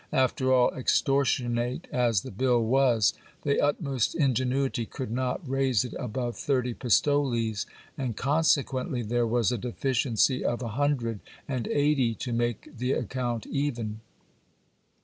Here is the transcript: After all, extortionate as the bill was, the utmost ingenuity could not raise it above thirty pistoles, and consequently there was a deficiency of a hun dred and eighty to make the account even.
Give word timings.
After 0.13 0.51
all, 0.51 0.71
extortionate 0.73 1.85
as 1.91 2.21
the 2.21 2.31
bill 2.31 2.63
was, 2.65 3.13
the 3.43 3.61
utmost 3.61 4.15
ingenuity 4.15 4.87
could 4.87 5.11
not 5.11 5.47
raise 5.47 5.85
it 5.85 5.93
above 5.99 6.37
thirty 6.37 6.73
pistoles, 6.73 7.67
and 7.99 8.17
consequently 8.17 9.03
there 9.03 9.27
was 9.27 9.51
a 9.51 9.59
deficiency 9.59 10.43
of 10.43 10.63
a 10.63 10.69
hun 10.69 10.95
dred 10.95 11.19
and 11.47 11.67
eighty 11.67 12.15
to 12.15 12.33
make 12.33 12.75
the 12.75 12.93
account 12.93 13.45
even. 13.45 13.99